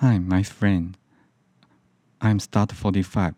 [0.00, 0.96] Hi, my friend.
[2.20, 3.34] I'm Start 45.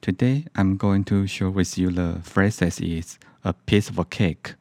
[0.00, 4.54] Today I'm going to share with you the phrases is a piece of cake.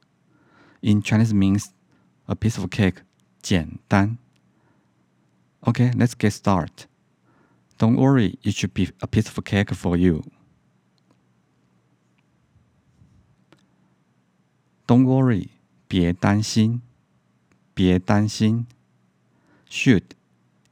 [0.81, 1.73] In Chinese means
[2.27, 3.01] a piece of cake,
[3.41, 4.17] 简单.
[5.67, 6.85] Okay, let's get started.
[7.77, 10.23] Don't worry, it should be a piece of cake for you.
[14.87, 15.49] Don't worry，
[15.87, 16.81] 别担心，
[17.73, 18.65] 别担心。
[19.69, 20.03] Should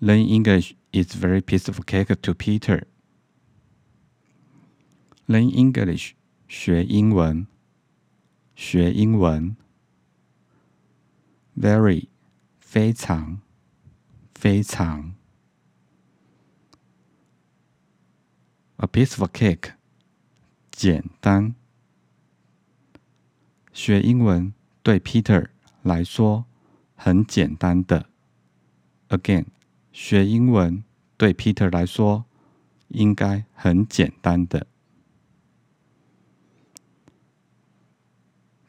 [0.00, 2.82] learning English is very piece of cake to Peter.
[5.26, 6.12] Learn English
[6.48, 7.46] 学英文，
[8.54, 9.56] 学英文。
[11.56, 12.08] Very
[12.60, 13.40] 非常，
[14.34, 15.14] 非常。
[18.76, 19.72] A piece of cake
[20.70, 21.54] 简单。
[23.72, 25.48] 学英文对 Peter
[25.82, 26.46] 来说。
[26.98, 28.08] 很简单的。
[29.10, 29.48] Again，
[29.91, 30.83] 学英文
[31.17, 32.25] 对 Peter 来说
[32.87, 34.67] 应该很简单的。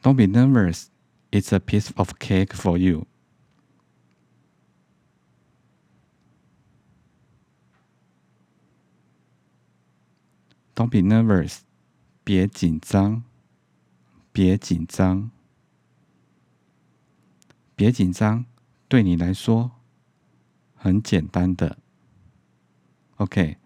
[0.01, 0.87] Don't be nervous.
[1.31, 3.07] It's a piece of cake for you.
[10.75, 11.59] Don't be nervous.
[12.23, 13.23] 别紧张，
[14.31, 15.31] 别紧张。
[17.75, 18.45] 别紧张，
[18.87, 19.71] 对你来说
[20.82, 21.78] 很简单的。
[23.16, 23.56] OK，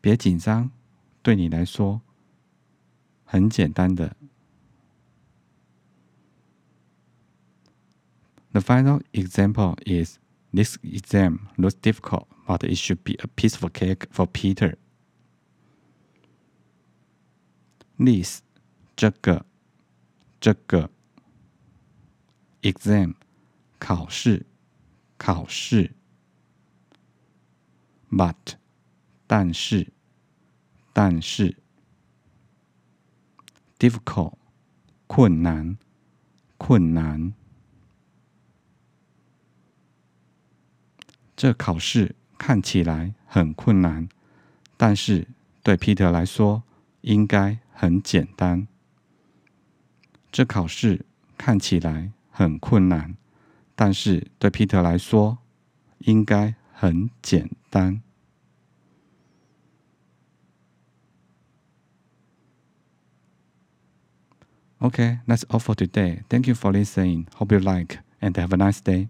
[0.00, 0.70] 别紧张，
[1.22, 2.00] 对你来说
[3.24, 4.16] 很简单的。
[8.52, 10.18] The final example is
[10.52, 14.76] this exam looks difficult, but it should be a piece of cake for Peter.
[17.96, 18.42] This
[18.94, 19.46] 这个
[20.40, 20.90] 这个
[22.62, 23.14] exam
[23.78, 24.44] 考试，
[25.16, 25.92] 考试。
[28.09, 28.55] But，
[29.25, 29.93] 但是，
[30.93, 31.57] 但是。
[33.79, 34.33] Difficult，
[35.05, 35.77] 困难，
[36.57, 37.33] 困难。
[41.35, 44.09] 这考试看起来很困难，
[44.75, 45.27] 但是
[45.61, 46.63] 对 Peter 来说
[47.01, 48.67] 应该很简单。
[50.31, 51.05] 这考试
[51.37, 53.15] 看起来很困难。
[53.75, 55.37] 但是对 Peter 来说，
[55.99, 58.02] 应该很简单。
[64.80, 66.22] Okay, that's all for today.
[66.28, 67.28] Thank you for listening.
[67.36, 69.08] Hope you like and have a nice day.